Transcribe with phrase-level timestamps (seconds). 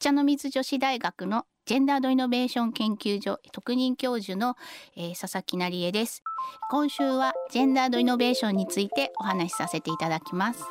[0.00, 4.56] 茶の水女子大学のジェンダードイノベーション研究所特任教授の、
[4.96, 6.22] えー、佐々木成恵です。
[6.70, 10.64] 今週はジェンダードイノベーションについてお話しさせていただきます。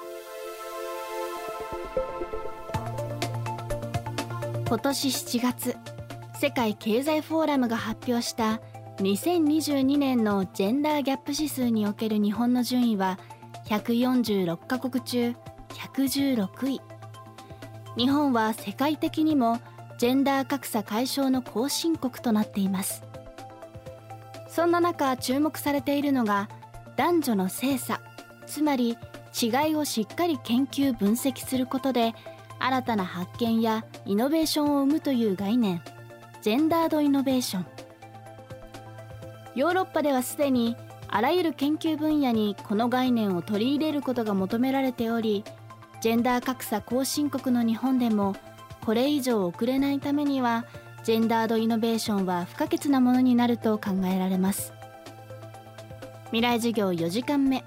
[4.67, 5.77] 今年7月
[6.41, 8.61] 世界経済フォーラムが発表した
[8.97, 13.19] 2022年のジェンダーギャップ指数における日本の順位は
[13.67, 15.35] 146カ国中
[15.69, 16.98] 116位。
[17.97, 19.59] 日本は世界的にも
[19.97, 23.03] ジェンダー格差解消の後進国となっています。
[24.47, 26.49] そんな中注目されているのが
[26.95, 28.01] 男女の性差
[28.45, 28.97] つまり
[29.39, 32.13] 違いをしっかり研究分析することで
[32.57, 35.81] 新たな発見やイノベーションを生むという概念
[36.41, 37.65] ジェンダードイノベーション。
[39.55, 40.75] ヨーロッパではすでに
[41.07, 45.43] あらゆる研究分野にこの概念を取り入れることが求められており
[46.01, 48.35] ジェンダー格差後進国の日本でも
[48.85, 50.65] これ以上遅れないためには
[51.03, 54.73] ジェンダードイノベーションは不可欠なものになると考えられます。
[56.27, 57.63] 未来授業4時間目。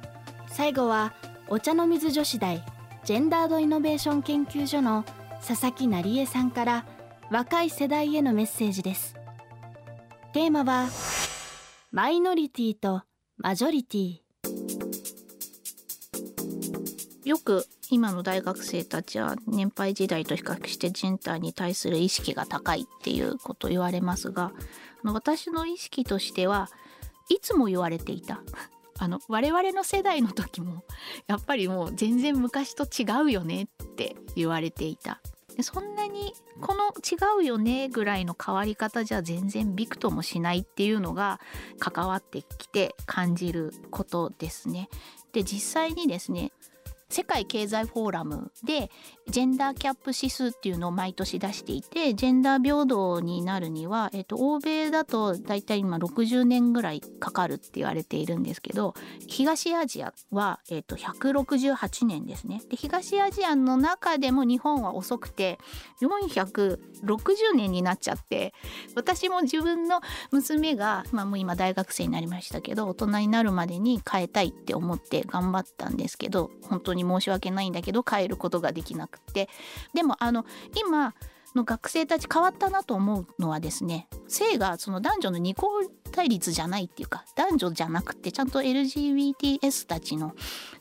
[0.48, 1.12] 最後は
[1.48, 2.65] お茶の水女子大
[3.05, 5.05] ジェンダードイノベーション研究所の
[5.47, 6.87] 佐々木成恵さんから
[7.31, 9.17] 若い世代へのメッセージです。
[10.33, 10.89] テーマは
[11.91, 13.03] マイノリティと
[13.37, 14.19] マジョリティ。
[17.25, 24.53] よく今の大学生たちは年配時代と比較してジェンダーに対する意識が高いっていうこと言われますが
[25.05, 26.70] 私の意識としては
[27.29, 28.43] いつも言われていた
[28.98, 30.85] あの我々の世代の時も
[31.27, 35.20] やっぱりもう全然昔と違うよねって言われていた
[35.61, 36.33] そんなに
[36.63, 41.41] この違うよねぐらいの変わり方じゃ全然びくともしないっていうのが
[41.79, 44.89] 関わってきて感じることですね。
[45.33, 46.53] で実際にですね
[47.13, 48.91] 世界経済フォーラムで
[49.29, 58.95] ジェンダーキャップ指数っていうのを毎年出していてジェンダー平等になるには、えっと、欧米だとだいたい今60年ぐらいかかるって言われているんですけど
[59.29, 62.63] 東アジアは、えっと、168年ですね。
[62.70, 65.59] で東アジアの中でも日本は遅くて
[66.01, 66.79] 460
[67.55, 68.55] 年になっちゃって
[68.97, 70.01] 私も自分の
[70.31, 79.48] 娘が、まあ、もう今大学生になりましたけど大人になるまでに変えたいって思って頑張ったんですけど本当にに申し訳ないんだけど変えることができなくて
[79.95, 80.45] でもあの
[80.77, 81.14] 今
[81.55, 85.68] の学生たち変わったなと思うのはですね性がその男女の二項
[86.11, 90.35] 対立じゃないっていうか男女じゃなくてちゃんと LGBTS たちの、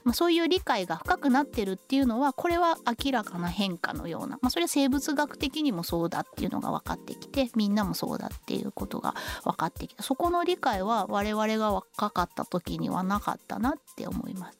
[0.03, 14.57] まあ、そういう理解が深くなってるっていうのはこれは明らかな変化のような、まあ、それは生物学的にもそうだっていうのが分かってきてみんなもそうだっていうことが分かってきたそこの理解は我々が若かった時にはなかったなって思います。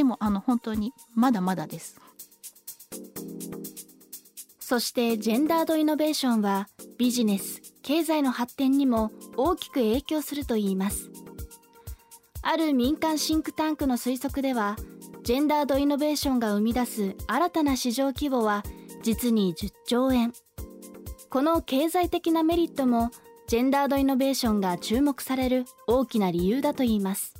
[0.00, 2.00] でもあの本当にまだまだです。
[4.58, 11.10] そしてジェンダードイノベーションはビジネス経済の発展にも大きく影響するといいます。
[12.40, 14.76] ある民間シンクタンクの推測では
[15.22, 18.62] ジェンダードイノベーションが生み出す新たな市場規模は
[19.02, 20.32] 実に10兆円。
[21.28, 23.10] この経済的なメリットも
[23.48, 27.34] ジェンダードイノベーションが注目される大きな理由だといいます。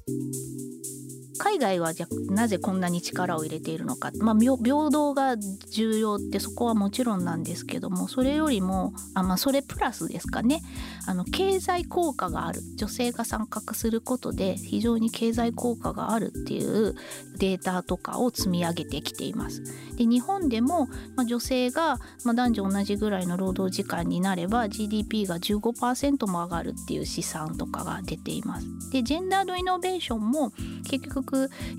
[1.40, 4.58] 海外はじゃなぜこんなに力を入れているのか、まあ、平
[4.90, 10.60] 等が重要ってそこはもちろんなんですけどもそれよりもあ、まあ、それプラスですかね
[11.06, 16.94] あの経済効果がある女性が参画することで非常に経済効果があるっていう
[17.38, 19.62] データとかを積み上げてきています。
[19.96, 28.66] で日本でも、まあ、女性が、まあ、男女同じぐらいの労働時間になれば GDP が15%も上がるっていう試算とかが出ています。
[28.92, 30.52] でジェンダードイノベーションも
[30.84, 31.29] 結局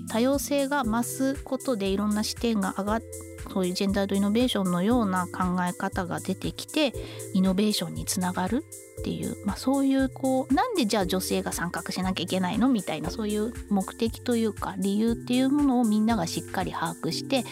[0.08, 3.06] 多様性が増すことでいろんな視点が上がって
[3.52, 6.92] そういうジェンダードイノベーションのような考え方が出てきて
[7.34, 8.64] イノベーションにつながる
[9.00, 17.44] っていう、まあ、そういうこうなんでじゃあ女性が参画しなきゃいけないのみたいなそういう目的というか理由っていうものをみんながしっかり把握して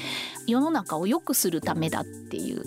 [0.46, 2.62] 世の中を良くするためだっていう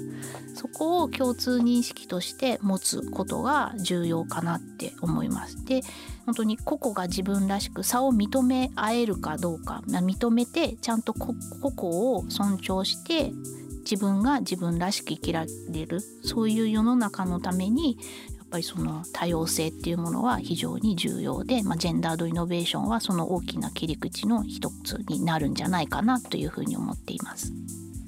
[0.56, 5.66] そこを共通認識として持つことが重要かなって思います。
[5.66, 5.82] で
[6.26, 13.32] 本当に個々が自分らしく差を認め合えるかどうか認めてちゃんと個々を尊重して
[13.80, 17.98] 自分が自分らしく生きられるそういう世の中のために
[18.38, 27.52] やっぱりその多様性っていうものは非常に重要で、まあ、ジェンダードイノベーションはその大きな切り口の一つになるんじゃないかなというふうに思っています。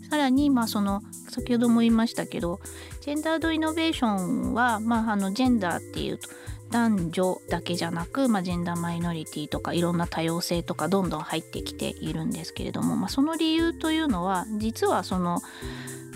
[0.09, 2.59] さらにまあその先ほども言いましたけど
[3.01, 6.29] ジェンダードイノベーションは、まあ、あのジェンダーっていうと
[6.71, 15.41] 男女だけじゃなく、まあ、ジェンダーマイノリティとかいろんな多様性とかどんどん入ってきているんですけれども、まあ、その理由というのは実はその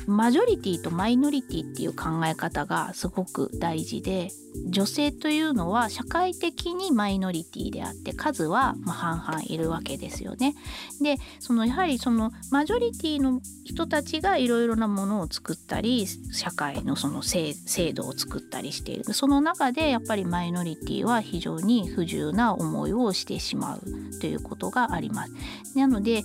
[0.09, 4.29] マジョリティとマイノリティっていう考え方がすごく大事で
[4.67, 10.56] 女性というのは社会的にマイノリティであって数はま半々いるわけですよね。
[11.01, 17.53] でそのやはりそのマジョリティの人たちがいろいろなものを作ったり社会のその制
[17.94, 23.81] 度を作ったりしているその中でやっぱりマイノリティは非常に不自由な思いをしてしまう
[24.19, 25.33] ということがあります。
[25.77, 26.23] なので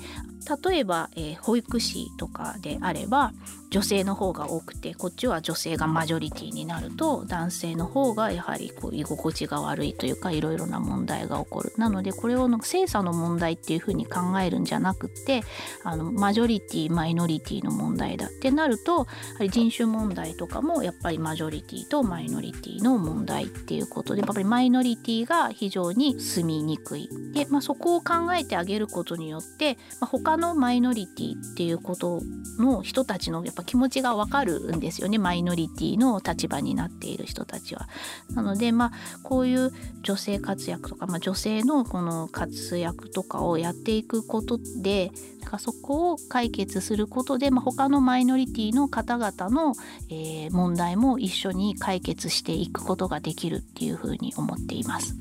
[0.64, 3.32] 例えば、えー、保育士とかであれば
[3.75, 11.73] 女性の方が多くてこっちは女性がマジョリティになると男性の方がやはりこう居心地が悪いというかいろいろな問題が起こる。
[11.76, 15.43] なのでこれを性差の問題っていうふうに考えるんじゃなくって
[15.82, 19.09] あのマジョリティマイノリティの問題だってなると
[19.50, 27.09] 人種問題とかもやっぱりマジョリティとマイノリティの問題っていうことでやっぱりマイノリティが非常に住みにくい。
[27.32, 32.20] で、まあ、そこを考えてあげることによって、まあ、他のマイノリティっていうこと
[32.61, 37.88] の人たちのやっぱ気持ちがわかるんですよねマイノリティの立場になっている人たちは。
[38.34, 39.72] なのでまあこういう
[40.02, 49.75] 女性活躍とか、まあ、女性のこの活躍とかをやっていくことでなんかそこを解決することで、まあ、他のマイノリティの方々の、
[50.10, 55.17] えー、問題も一緒に解決していくことができるっていうふうに思っています。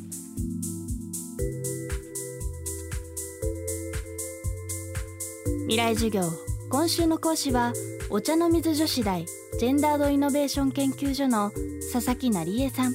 [5.67, 7.71] 未来授業今週の講師は
[8.09, 9.27] お茶の水女子大
[9.59, 11.51] ジェンダードイノベーション研究所の
[11.93, 12.93] 佐々木成恵さん。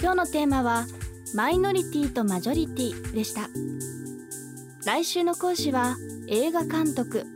[0.00, 0.86] 今日のテーマは
[1.34, 3.48] マイノリティとマジョリティでした。
[4.86, 5.96] 来週の講師は
[6.28, 7.26] 映画監督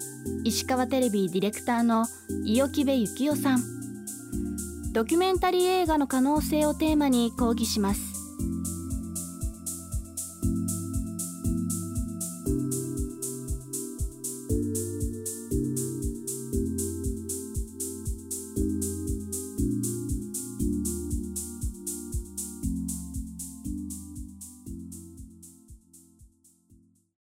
[0.44, 2.06] 石川テレビディレクターの
[2.44, 3.62] 伊予木部幸男さん。
[4.92, 8.05] ドキュメンタリー映画の可能性をテーマに講義します。